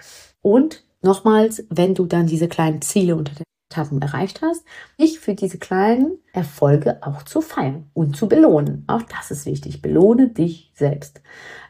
Und 0.40 0.84
Nochmals, 1.02 1.64
wenn 1.70 1.94
du 1.94 2.06
dann 2.06 2.26
diese 2.26 2.48
kleinen 2.48 2.82
Ziele 2.82 3.16
unter 3.16 3.34
den 3.34 3.44
Etappen 3.70 4.00
erreicht 4.00 4.42
hast, 4.42 4.64
dich 4.98 5.20
für 5.20 5.34
diese 5.34 5.58
kleinen 5.58 6.18
Erfolge 6.32 6.98
auch 7.02 7.22
zu 7.22 7.40
feiern 7.40 7.90
und 7.94 8.16
zu 8.16 8.28
belohnen. 8.28 8.84
Auch 8.86 9.02
das 9.02 9.30
ist 9.30 9.46
wichtig. 9.46 9.82
Belohne 9.82 10.28
dich 10.28 10.72
selbst. 10.74 11.20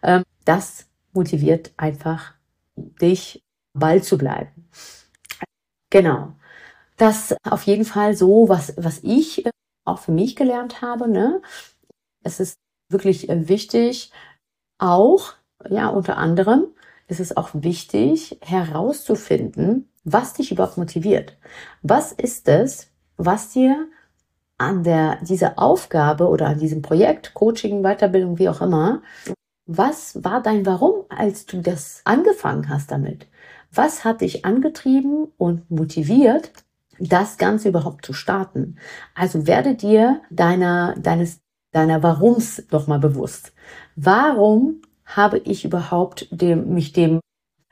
Ähm, 0.03 0.23
das 0.45 0.87
motiviert 1.13 1.73
einfach 1.77 2.35
dich, 2.77 3.43
Ball 3.75 4.03
zu 4.03 4.17
bleiben. 4.17 4.69
Genau. 5.91 6.35
Das 6.97 7.37
auf 7.45 7.63
jeden 7.65 7.85
Fall 7.85 8.17
so, 8.17 8.49
was, 8.49 8.75
was 8.77 9.01
ich 9.03 9.47
äh, 9.47 9.51
auch 9.85 9.99
für 9.99 10.13
mich 10.13 10.37
gelernt 10.37 10.83
habe. 10.83 11.09
Ne? 11.09 11.43
Es 12.23 12.41
ist 12.41 12.59
wirklich 12.91 13.29
äh, 13.29 13.49
wichtig, 13.49 14.13
auch, 14.79 15.35
ja, 15.69 15.89
unter 15.89 16.17
anderem, 16.17 16.69
ist 17.09 17.21
es 17.21 17.37
auch 17.37 17.51
wichtig 17.53 18.39
herauszufinden, 18.43 19.91
was 20.05 20.35
dich 20.35 20.53
überhaupt 20.53 20.77
motiviert. 20.77 21.37
Was 21.83 22.13
ist 22.13 22.49
es, 22.49 22.91
was 23.17 23.51
dir 23.51 23.89
an 24.59 24.83
der, 24.85 25.17
dieser 25.23 25.59
Aufgabe 25.59 26.29
oder 26.29 26.47
an 26.47 26.59
diesem 26.59 26.83
Projekt, 26.83 27.35
Coaching, 27.35 27.83
Weiterbildung, 27.83 28.39
wie 28.39 28.49
auch 28.49 28.61
immer, 28.61 29.03
was 29.67 30.23
war 30.25 30.43
dein 30.43 30.67
Warum, 30.67 31.05
als 31.09 31.47
du 31.47 31.61
das 31.61 32.01
angefangen 32.05 32.69
hast 32.69 32.91
damit? 32.91 33.27
Was 33.73 34.05
hat 34.05 34.23
dich 34.23 34.45
angetrieben 34.45 35.29
und 35.37 35.71
motiviert, 35.71 36.53
das 36.99 37.37
Ganze 37.37 37.69
überhaupt 37.69 38.05
zu 38.05 38.13
starten? 38.13 38.77
Also 39.15 39.47
werde 39.47 39.75
dir 39.75 40.23
deiner, 40.31 40.95
deines, 40.99 41.41
deiner 41.73 42.03
Warums 42.03 42.65
nochmal 42.71 42.99
bewusst. 42.99 43.53
Warum 43.95 44.81
habe 45.09 45.39
ich 45.39 45.65
überhaupt 45.65 46.29
dem, 46.31 46.75
mich 46.75 46.93
dem, 46.93 47.21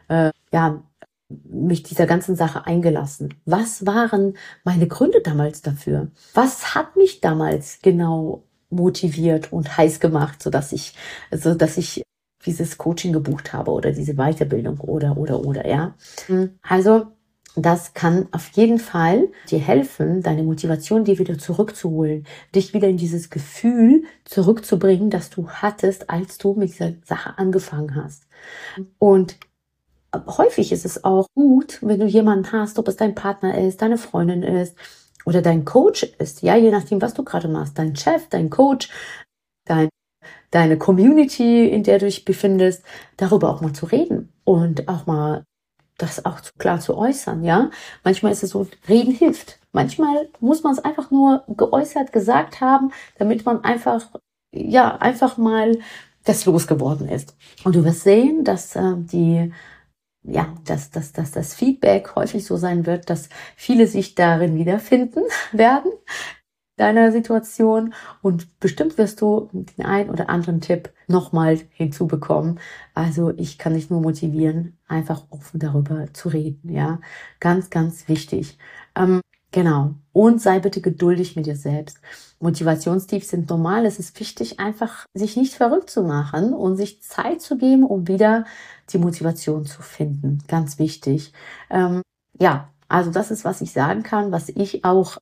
äh, 0.09 0.31
ja, 0.52 0.83
mich 1.28 1.83
dieser 1.83 2.07
ganzen 2.07 2.37
Sache 2.37 2.66
eingelassen? 2.66 3.35
Was 3.45 3.85
waren 3.85 4.37
meine 4.64 4.87
Gründe 4.88 5.21
damals 5.21 5.62
dafür? 5.62 6.09
Was 6.35 6.75
hat 6.75 6.97
mich 6.97 7.21
damals 7.21 7.81
genau 7.83 8.45
motiviert 8.71 9.52
und 9.52 9.76
heiß 9.76 10.00
gemacht, 10.00 10.43
so 10.43 10.50
dass 10.50 10.73
ich, 10.73 10.95
so 11.31 11.55
dass 11.55 11.76
ich 11.76 12.02
dieses 12.45 12.78
Coaching 12.78 13.12
gebucht 13.12 13.52
habe 13.52 13.73
oder 13.73 13.93
diese 13.93 14.14
Weiterbildung 14.14 14.78
oder 14.81 15.16
oder 15.16 15.45
oder 15.45 15.66
ja. 15.66 15.95
Mhm. 16.28 16.59
Also 16.62 17.09
das 17.56 17.94
kann 17.94 18.28
auf 18.32 18.48
jeden 18.50 18.78
Fall 18.78 19.28
dir 19.50 19.58
helfen, 19.58 20.22
deine 20.22 20.42
Motivation 20.42 21.04
dir 21.04 21.18
wieder 21.18 21.38
zurückzuholen, 21.38 22.26
dich 22.54 22.75
wieder 22.75 22.88
in 22.88 22.98
dieses 22.98 23.30
Gefühl 23.30 24.04
zurückzubringen, 24.25 25.10
das 25.10 25.30
du 25.30 25.48
hattest, 25.48 26.10
als 26.10 26.38
du 26.38 26.54
mit 26.54 26.70
dieser 26.70 26.92
Sache 27.04 27.38
angefangen 27.38 27.94
hast. 27.94 28.26
Und 28.98 29.38
häufig 30.14 30.70
ist 30.72 30.84
es 30.84 31.04
auch 31.04 31.28
gut, 31.34 31.78
wenn 31.82 32.00
du 32.00 32.06
jemanden 32.06 32.52
hast, 32.52 32.78
ob 32.78 32.88
es 32.88 32.96
dein 32.96 33.14
Partner 33.14 33.58
ist, 33.58 33.82
deine 33.82 33.98
Freundin 33.98 34.42
ist 34.42 34.76
oder 35.25 35.42
dein 35.42 35.64
Coach 35.64 36.04
ist, 36.18 36.42
ja, 36.42 36.56
je 36.56 36.70
nachdem, 36.70 37.00
was 37.00 37.14
du 37.14 37.25
gerade 37.25 37.48
machst, 37.48 37.78
dein 37.78 37.96
Chef, 37.96 38.28
dein 38.28 38.50
Coach, 38.50 38.90
dein 39.64 39.88
deine 40.50 40.78
Community, 40.78 41.68
in 41.68 41.82
der 41.82 41.98
du 41.98 42.06
dich 42.06 42.25
befindest, 42.25 42.84
darüber 43.16 43.50
auch 43.50 43.60
mal 43.60 43.72
zu 43.72 43.86
reden 43.86 44.32
und 44.44 44.88
auch 44.88 45.06
mal 45.06 45.44
das 45.99 46.25
auch 46.25 46.41
klar 46.59 46.81
zu 46.81 46.97
äußern, 46.97 47.45
ja. 47.45 47.71
Manchmal 48.05 48.33
ist 48.33 48.43
es 48.43 48.50
so, 48.50 48.67
reden 48.88 49.12
hilft. 49.12 49.59
Manchmal 49.73 50.29
muss 50.41 50.62
man 50.62 50.73
es 50.73 50.79
einfach 50.79 51.11
nur 51.11 51.45
geäußert, 51.49 52.12
gesagt 52.12 52.61
haben, 52.61 52.93
damit 53.19 53.45
man 53.45 53.65
einfach, 53.65 54.07
ja, 54.53 54.97
einfach 54.97 55.37
mal 55.37 55.79
das 56.25 56.45
losgeworden 56.45 57.09
ist. 57.09 57.37
Und 57.65 57.76
du 57.76 57.85
wirst 57.85 58.03
sehen, 58.03 58.45
dass 58.45 58.76
äh, 58.76 58.95
die, 58.97 59.53
ja, 60.23 60.53
dass, 60.65 60.91
dass, 60.91 61.12
dass 61.12 61.31
das 61.31 61.55
Feedback 61.55 62.15
häufig 62.17 62.45
so 62.45 62.57
sein 62.57 62.85
wird, 62.87 63.09
dass 63.11 63.29
viele 63.57 63.87
sich 63.87 64.15
darin 64.15 64.57
wiederfinden 64.57 65.23
werden, 65.53 65.93
deiner 66.76 67.12
Situation 67.12 67.95
und 68.23 68.61
bestimmt 68.61 68.99
wirst 68.99 69.21
du 69.21 69.49
den 69.53 69.87
einen 69.87 70.11
oder 70.11 70.29
anderen 70.29 70.61
Tipp 70.61 70.93
nochmal 71.06 71.60
hinzubekommen. 71.70 72.60
Also 72.94 73.32
ich 73.36 73.58
kann 73.58 73.75
dich 73.75 73.90
nur 73.90 74.00
motivieren, 74.00 74.76
einfach 74.88 75.25
offen 75.30 75.60
darüber 75.60 76.12
zu 76.12 76.28
reden. 76.28 76.70
Ja, 76.72 77.00
ganz, 77.40 77.70
ganz 77.70 78.08
wichtig. 78.08 78.58
Ähm, 78.94 79.20
genau. 79.52 79.94
Und 80.12 80.40
sei 80.40 80.60
bitte 80.60 80.80
geduldig 80.80 81.36
mit 81.36 81.46
dir 81.46 81.56
selbst. 81.56 82.00
Motivationstiefs 82.40 83.28
sind 83.28 83.48
normal. 83.48 83.86
Es 83.86 83.98
ist 83.98 84.18
wichtig, 84.20 84.60
einfach 84.60 85.06
sich 85.14 85.36
nicht 85.36 85.54
verrückt 85.54 85.90
zu 85.90 86.02
machen 86.02 86.52
und 86.52 86.76
sich 86.76 87.02
Zeit 87.02 87.40
zu 87.40 87.56
geben, 87.56 87.84
um 87.84 88.08
wieder 88.08 88.44
die 88.90 88.98
Motivation 88.98 89.64
zu 89.64 89.82
finden. 89.82 90.38
Ganz 90.48 90.78
wichtig. 90.78 91.32
Ähm, 91.70 92.02
ja, 92.38 92.70
also 92.88 93.10
das 93.10 93.30
ist, 93.30 93.44
was 93.44 93.60
ich 93.60 93.72
sagen 93.72 94.02
kann, 94.02 94.32
was 94.32 94.48
ich 94.48 94.84
auch 94.84 95.18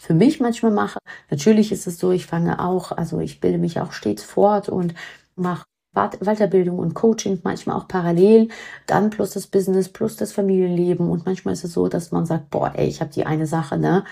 für 0.00 0.14
mich 0.14 0.40
manchmal 0.40 0.72
mache. 0.72 0.98
Natürlich 1.30 1.72
ist 1.72 1.86
es 1.86 1.98
so, 1.98 2.10
ich 2.10 2.26
fange 2.26 2.64
auch, 2.64 2.92
also 2.92 3.20
ich 3.20 3.40
bilde 3.40 3.58
mich 3.58 3.80
auch 3.80 3.92
stets 3.92 4.24
fort 4.24 4.68
und 4.68 4.94
mache 5.36 5.64
Weiterbildung 5.92 6.78
und 6.78 6.94
Coaching 6.94 7.40
manchmal 7.42 7.76
auch 7.76 7.88
parallel, 7.88 8.48
dann 8.86 9.10
plus 9.10 9.32
das 9.32 9.46
Business, 9.46 9.88
plus 9.88 10.16
das 10.16 10.32
Familienleben. 10.32 11.08
Und 11.10 11.26
manchmal 11.26 11.54
ist 11.54 11.64
es 11.64 11.72
so, 11.72 11.88
dass 11.88 12.12
man 12.12 12.26
sagt, 12.26 12.50
boah, 12.50 12.72
ey, 12.76 12.86
ich 12.86 13.00
habe 13.00 13.10
die 13.12 13.26
eine 13.26 13.46
Sache, 13.46 13.76
ne, 13.76 14.04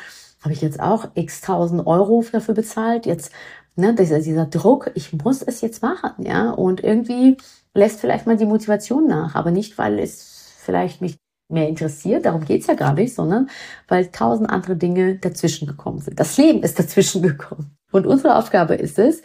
habe 0.43 0.53
ich 0.53 0.61
jetzt 0.61 0.81
auch 0.81 1.09
x 1.15 1.41
tausend 1.41 1.87
Euro 1.87 2.25
dafür 2.33 2.55
bezahlt, 2.55 3.07
jetzt, 3.07 3.33
ne, 3.77 3.95
dieser, 3.95 4.21
dieser 4.21 4.47
Druck, 4.47 4.91
ich 4.95 5.13
muss 5.13 5.43
es 5.43 5.61
jetzt 5.61 5.83
machen, 5.83 6.25
ja, 6.25 6.51
und 6.51 6.83
irgendwie 6.83 7.37
lässt 7.75 8.01
vielleicht 8.01 8.27
mal 8.27 8.37
die 8.37 8.47
Motivation 8.47 9.07
nach, 9.07 9.35
aber 9.35 9.53
nicht, 9.53 9.79
weil 9.79 9.99
es 9.99 10.53
vielleicht 10.59 11.01
mich 11.01 11.17
mehr 11.49 11.69
interessiert. 11.69 12.27
Darum 12.27 12.45
geht's 12.45 12.67
ja 12.67 12.75
gar 12.75 12.95
nicht, 12.95 13.15
sondern 13.15 13.49
weil 13.89 14.07
tausend 14.09 14.51
andere 14.51 14.77
Dinge 14.77 15.17
dazwischen 15.17 15.67
gekommen 15.67 15.99
sind. 15.99 16.21
Das 16.21 16.37
Leben 16.37 16.63
ist 16.63 16.79
dazwischen 16.79 17.23
gekommen. 17.23 17.77
Und 17.91 18.07
unsere 18.07 18.37
Aufgabe 18.37 18.75
ist 18.75 18.99
es, 18.99 19.23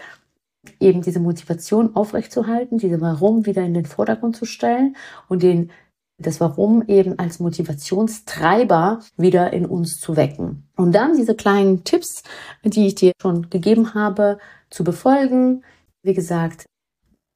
eben 0.79 1.01
diese 1.01 1.19
Motivation 1.19 1.95
aufrechtzuerhalten, 1.95 2.77
diese 2.77 3.01
Warum 3.01 3.45
wieder 3.45 3.63
in 3.63 3.73
den 3.73 3.85
Vordergrund 3.85 4.35
zu 4.35 4.45
stellen 4.45 4.95
und 5.27 5.43
den, 5.43 5.71
das 6.17 6.39
Warum 6.39 6.83
eben 6.87 7.19
als 7.19 7.39
Motivationstreiber 7.39 8.99
wieder 9.17 9.51
in 9.51 9.65
uns 9.65 9.99
zu 9.99 10.15
wecken. 10.15 10.69
Und 10.77 10.93
dann 10.93 11.17
diese 11.17 11.35
kleinen 11.35 11.83
Tipps, 11.83 12.23
die 12.63 12.87
ich 12.87 12.95
dir 12.95 13.11
schon 13.21 13.49
gegeben 13.49 13.93
habe, 13.93 14.37
zu 14.69 14.83
befolgen. 14.83 15.63
Wie 16.01 16.13
gesagt, 16.13 16.65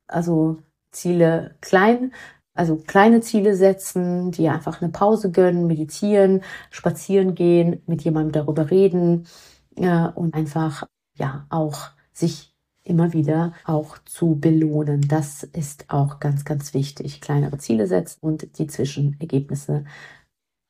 also 0.07 0.57
Ziele 0.91 1.55
klein 1.61 2.13
also 2.57 2.77
kleine 2.77 3.21
Ziele 3.21 3.55
setzen, 3.55 4.31
die 4.31 4.49
einfach 4.49 4.81
eine 4.81 4.91
Pause 4.91 5.31
gönnen, 5.31 5.67
meditieren, 5.67 6.41
spazieren 6.71 7.35
gehen, 7.35 7.81
mit 7.87 8.03
jemandem 8.03 8.33
darüber 8.33 8.71
reden 8.71 9.27
äh, 9.75 10.07
und 10.15 10.33
einfach 10.33 10.87
ja 11.17 11.45
auch 11.49 11.91
sich 12.13 12.53
immer 12.83 13.13
wieder 13.13 13.53
auch 13.65 13.97
zu 14.05 14.35
belohnen. 14.39 15.01
Das 15.07 15.43
ist 15.43 15.85
auch 15.89 16.19
ganz, 16.19 16.45
ganz 16.45 16.73
wichtig. 16.73 17.21
Kleinere 17.21 17.57
Ziele 17.57 17.87
setzen 17.87 18.19
und 18.21 18.57
die 18.57 18.67
Zwischenergebnisse 18.67 19.83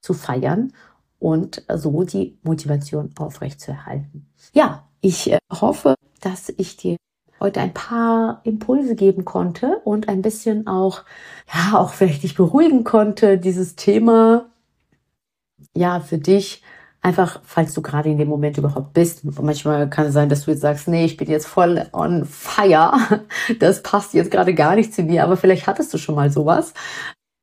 zu 0.02 0.14
feiern 0.14 0.74
und 1.20 1.64
so 1.74 2.04
die 2.04 2.38
Motivation 2.44 3.14
aufrechtzuerhalten. 3.18 4.30
Ja, 4.54 4.88
ich 5.02 5.32
äh, 5.32 5.40
hoffe, 5.52 5.96
dass 6.22 6.50
ich 6.58 6.78
dir 6.78 6.98
heute 7.40 7.62
ein 7.62 7.74
paar 7.74 8.42
Impulse 8.44 8.96
geben 8.96 9.26
konnte 9.26 9.80
und 9.84 10.10
ein 10.10 10.22
bisschen 10.22 10.68
auch, 10.68 11.04
ja, 11.54 11.78
auch 11.78 11.94
vielleicht 11.94 12.24
dich 12.24 12.36
beruhigen 12.36 12.84
konnte, 12.84 13.38
dieses 13.38 13.76
Thema, 13.76 14.46
ja, 15.74 16.00
für 16.00 16.18
dich 16.18 16.64
Einfach, 17.08 17.40
falls 17.46 17.74
du 17.74 17.82
gerade 17.82 18.10
in 18.10 18.18
dem 18.18 18.28
Moment 18.28 18.58
überhaupt 18.58 18.94
bist. 18.94 19.24
Manchmal 19.40 19.90
kann 19.90 20.08
es 20.08 20.14
sein, 20.14 20.30
dass 20.30 20.44
du 20.44 20.52
jetzt 20.52 20.60
sagst, 20.60 20.88
nee, 20.88 21.06
ich 21.06 21.16
bin 21.16 21.30
jetzt 21.30 21.48
voll 21.48 21.86
on 21.94 22.26
fire. 22.26 22.92
Das 23.60 23.82
passt 23.82 24.14
jetzt 24.14 24.32
gerade 24.32 24.54
gar 24.54 24.76
nicht 24.76 24.94
zu 24.94 25.04
mir, 25.04 25.24
aber 25.24 25.38
vielleicht 25.38 25.68
hattest 25.68 25.94
du 25.94 25.98
schon 25.98 26.16
mal 26.16 26.30
sowas. 26.32 26.74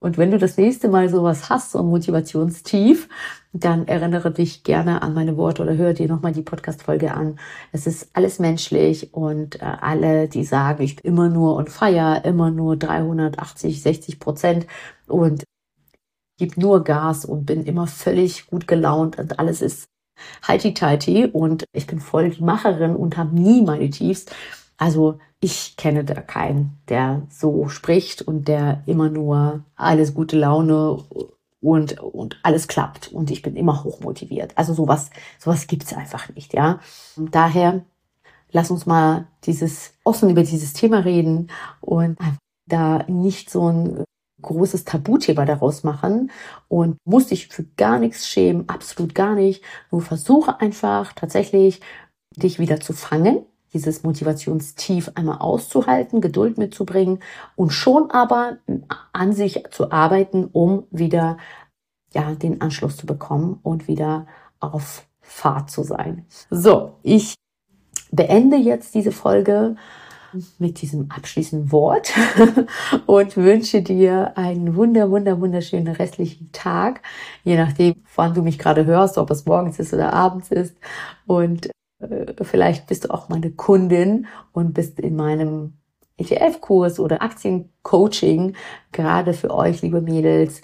Und 0.00 0.18
wenn 0.18 0.30
du 0.30 0.38
das 0.38 0.58
nächste 0.58 0.88
Mal 0.88 1.08
sowas 1.08 1.48
hast, 1.48 1.72
so 1.72 1.78
ein 1.78 1.86
Motivationstief, 1.86 3.08
dann 3.56 3.87
erinnere 3.87 4.32
dich 4.32 4.64
gerne 4.64 5.00
an 5.02 5.14
meine 5.14 5.37
Worte 5.37 5.62
oder 5.62 5.76
hör 5.76 5.94
dir 5.94 6.08
nochmal 6.08 6.32
die 6.32 6.42
Podcast-Folge 6.42 7.14
an. 7.14 7.38
Es 7.70 7.87
ist 7.87 8.11
alles 8.12 8.40
menschlich 8.40 9.14
und 9.14 9.62
äh, 9.62 9.64
alle, 9.80 10.28
die 10.28 10.44
sagen, 10.44 10.82
ich 10.82 10.96
bin 10.96 11.12
immer 11.12 11.28
nur 11.28 11.56
on 11.56 11.68
fire, 11.68 12.20
immer 12.25 12.50
nur 12.50 12.76
380, 12.76 13.80
60 13.80 14.18
Prozent 14.18 14.66
und 15.06 15.44
gib 16.37 16.56
nur 16.56 16.82
Gas 16.82 17.25
und 17.25 17.46
bin 17.46 17.62
immer 17.62 17.87
völlig 17.87 18.49
gut 18.49 18.66
gelaunt 18.66 19.20
und 19.20 19.38
alles 19.38 19.62
ist 19.62 19.87
heiti-teiti 20.46 21.26
und 21.26 21.64
ich 21.73 21.87
bin 21.87 22.00
voll 22.00 22.30
die 22.30 22.42
Macherin 22.42 22.96
und 22.96 23.16
habe 23.16 23.37
nie 23.37 23.62
meine 23.62 23.88
Tiefs. 23.88 24.26
Also 24.76 25.20
ich 25.40 25.76
kenne 25.76 26.04
da 26.04 26.20
keinen, 26.20 26.80
der 26.88 27.23
so 27.30 27.68
spricht 27.68 28.23
und 28.23 28.49
der 28.49 28.82
immer 28.87 29.11
nur 29.11 29.62
alles 29.76 30.12
gute 30.14 30.37
Laune 30.37 31.04
und, 31.64 31.99
und 31.99 32.38
alles 32.42 32.68
klappt 32.68 33.09
und 33.09 33.30
ich 33.30 33.40
bin 33.40 33.56
immer 33.56 33.85
hochmotiviert. 33.85 34.56
Also 34.59 34.75
sowas, 34.75 35.09
sowas 35.38 35.66
gibt's 35.66 35.94
einfach 35.94 36.28
nicht, 36.35 36.52
ja. 36.52 36.80
Und 37.16 37.35
daher 37.35 37.85
lass 38.52 38.71
uns 38.71 38.85
mal 38.85 39.26
dieses 39.44 39.94
offen 40.04 40.28
über 40.28 40.42
dieses 40.42 40.75
Thema 40.75 40.99
reden 40.99 41.50
und 41.80 42.18
da 42.66 43.04
nicht 43.09 43.49
so 43.50 43.71
ein 43.71 44.04
großes 44.42 44.85
Tabuthema 44.85 45.47
daraus 45.47 45.85
machen 45.85 46.30
und 46.68 46.99
muss 47.06 47.28
dich 47.28 47.49
für 47.49 47.64
gar 47.76 47.99
nichts 47.99 48.28
schämen, 48.28 48.68
absolut 48.68 49.14
gar 49.14 49.35
nicht. 49.35 49.64
Nur 49.90 50.02
versuche 50.02 50.61
einfach 50.61 51.14
tatsächlich 51.14 51.80
dich 52.37 52.59
wieder 52.59 52.78
zu 52.78 52.92
fangen 52.92 53.47
dieses 53.75 54.02
Motivationstief 54.04 55.11
einmal 55.14 55.38
auszuhalten, 55.38 56.21
Geduld 56.21 56.57
mitzubringen 56.57 57.19
und 57.57 57.71
schon 57.71 58.11
aber 58.11 58.59
an 59.12 59.33
sich 59.33 59.62
zu 59.71 59.90
arbeiten, 59.93 60.49
um 60.50 60.85
wieder 60.90 61.37
ja, 62.12 62.35
den 62.35 62.61
Anschluss 62.61 62.97
zu 62.97 63.07
bekommen 63.07 63.59
und 63.62 63.88
wieder 63.88 64.26
auf 64.61 65.07
Fahrt 65.21 65.71
zu 65.71 65.83
sein. 65.83 66.26
So, 66.50 66.93
ich 67.02 67.35
beende 68.12 68.57
jetzt 68.57 68.95
diese 68.95 69.12
Folge 69.12 69.76
mit 70.59 70.83
diesem 70.83 71.11
abschließenden 71.11 71.73
Wort 71.73 72.12
und 73.07 73.37
wünsche 73.37 73.83
dir 73.83 74.37
einen 74.37 74.75
wunder, 74.76 75.11
wunder, 75.11 75.40
wunderschönen 75.40 75.95
restlichen 75.95 76.50
Tag, 76.52 77.02
je 77.45 77.57
nachdem, 77.57 77.97
wann 78.16 78.35
du 78.35 78.43
mich 78.43 78.59
gerade 78.59 78.85
hörst, 78.85 79.19
ob 79.19 79.31
es 79.31 79.47
morgens 79.47 79.78
ist 79.78 79.95
oder 79.95 80.12
abends 80.12 80.50
ist. 80.50 80.76
Und 81.26 81.71
vielleicht 82.42 82.87
bist 82.87 83.04
du 83.04 83.11
auch 83.11 83.28
meine 83.28 83.50
Kundin 83.50 84.26
und 84.52 84.75
bist 84.75 85.00
in 85.00 85.16
meinem 85.16 85.75
ETF-Kurs 86.16 87.00
oder 87.00 87.23
Aktiencoaching, 87.23 88.54
gerade 88.92 89.34
für 89.34 89.52
euch, 89.52 89.82
liebe 89.82 90.00
Mädels, 90.00 90.62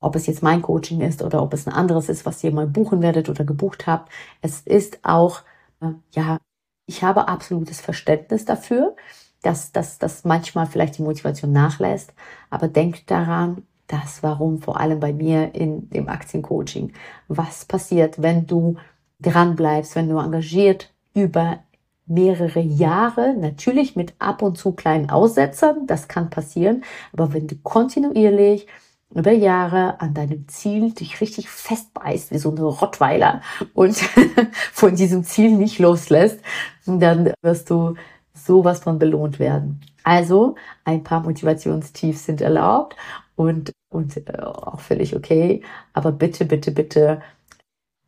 ob 0.00 0.16
es 0.16 0.26
jetzt 0.26 0.42
mein 0.42 0.62
Coaching 0.62 1.00
ist 1.00 1.22
oder 1.22 1.42
ob 1.42 1.52
es 1.52 1.66
ein 1.66 1.72
anderes 1.72 2.08
ist, 2.08 2.26
was 2.26 2.42
ihr 2.44 2.52
mal 2.52 2.66
buchen 2.66 3.02
werdet 3.02 3.28
oder 3.28 3.44
gebucht 3.44 3.86
habt. 3.86 4.10
Es 4.40 4.60
ist 4.60 5.00
auch, 5.02 5.42
äh, 5.80 5.92
ja, 6.12 6.38
ich 6.86 7.02
habe 7.02 7.28
absolutes 7.28 7.80
Verständnis 7.80 8.44
dafür, 8.44 8.96
dass, 9.42 9.72
dass, 9.72 9.98
dass 9.98 10.24
manchmal 10.24 10.66
vielleicht 10.66 10.98
die 10.98 11.02
Motivation 11.02 11.52
nachlässt, 11.52 12.12
aber 12.50 12.68
denkt 12.68 13.10
daran, 13.10 13.62
das 13.86 14.22
warum 14.22 14.58
vor 14.58 14.78
allem 14.78 15.00
bei 15.00 15.12
mir 15.12 15.54
in 15.54 15.90
dem 15.90 16.08
Aktiencoaching. 16.08 16.92
Was 17.28 17.64
passiert, 17.64 18.22
wenn 18.22 18.46
du 18.46 18.76
dran 19.20 19.56
bleibst, 19.56 19.96
wenn 19.96 20.08
du 20.08 20.18
engagiert 20.18 20.92
über 21.14 21.58
mehrere 22.06 22.60
Jahre, 22.60 23.34
natürlich 23.34 23.94
mit 23.94 24.14
ab 24.18 24.42
und 24.42 24.58
zu 24.58 24.72
kleinen 24.72 25.10
Aussetzern, 25.10 25.86
das 25.86 26.08
kann 26.08 26.30
passieren, 26.30 26.82
aber 27.12 27.32
wenn 27.32 27.46
du 27.46 27.56
kontinuierlich 27.56 28.66
über 29.14 29.32
Jahre 29.32 30.00
an 30.00 30.14
deinem 30.14 30.46
Ziel 30.48 30.92
dich 30.92 31.20
richtig 31.20 31.48
festbeißt, 31.48 32.30
wie 32.32 32.38
so 32.38 32.50
eine 32.50 32.62
Rottweiler 32.62 33.42
und 33.74 33.96
von 34.72 34.94
diesem 34.94 35.24
Ziel 35.24 35.52
nicht 35.52 35.78
loslässt, 35.78 36.40
dann 36.86 37.32
wirst 37.42 37.70
du 37.70 37.94
sowas 38.34 38.80
von 38.80 38.98
belohnt 38.98 39.38
werden. 39.38 39.80
Also 40.02 40.54
ein 40.84 41.04
paar 41.04 41.20
Motivationstiefs 41.20 42.26
sind 42.26 42.40
erlaubt 42.40 42.96
und, 43.36 43.72
und 43.90 44.16
äh, 44.16 44.40
auch 44.42 44.80
völlig 44.80 45.14
okay, 45.14 45.62
aber 45.92 46.12
bitte, 46.12 46.44
bitte, 46.44 46.70
bitte 46.70 47.20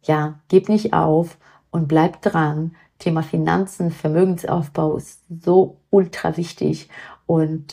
ja, 0.02 0.40
gib 0.48 0.68
nicht 0.68 0.92
auf 0.92 1.38
und 1.70 1.88
bleib 1.88 2.22
dran. 2.22 2.74
Thema 2.98 3.22
Finanzen, 3.22 3.90
Vermögensaufbau 3.90 4.96
ist 4.96 5.22
so 5.28 5.78
ultra 5.90 6.36
wichtig. 6.36 6.88
Und 7.26 7.72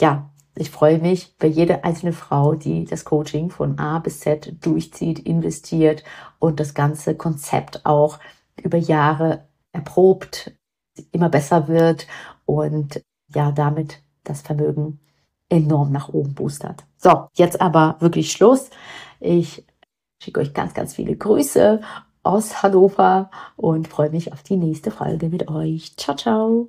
ja, 0.00 0.30
ich 0.54 0.70
freue 0.70 0.98
mich 0.98 1.36
bei 1.38 1.46
jeder 1.46 1.84
einzelne 1.84 2.12
Frau, 2.12 2.54
die 2.54 2.84
das 2.84 3.04
Coaching 3.04 3.50
von 3.50 3.78
A 3.78 3.98
bis 3.98 4.20
Z 4.20 4.56
durchzieht, 4.64 5.20
investiert 5.20 6.04
und 6.38 6.60
das 6.60 6.74
ganze 6.74 7.14
Konzept 7.14 7.86
auch 7.86 8.18
über 8.62 8.78
Jahre 8.78 9.46
erprobt, 9.72 10.52
immer 11.12 11.28
besser 11.28 11.68
wird 11.68 12.06
und 12.44 13.02
ja, 13.34 13.52
damit 13.52 14.02
das 14.24 14.42
Vermögen 14.42 15.00
enorm 15.48 15.92
nach 15.92 16.08
oben 16.08 16.34
boostert. 16.34 16.84
So, 16.96 17.28
jetzt 17.34 17.60
aber 17.60 17.96
wirklich 18.00 18.32
Schluss. 18.32 18.70
Ich 19.20 19.64
schicke 20.20 20.40
euch 20.40 20.54
ganz, 20.54 20.74
ganz 20.74 20.94
viele 20.94 21.16
Grüße 21.16 21.80
aus 22.22 22.62
Hannover 22.62 23.30
und 23.56 23.88
freue 23.88 24.10
mich 24.10 24.32
auf 24.32 24.42
die 24.42 24.56
nächste 24.56 24.90
Folge 24.90 25.28
mit 25.28 25.48
euch. 25.48 25.96
Ciao, 25.96 26.16
ciao. 26.16 26.68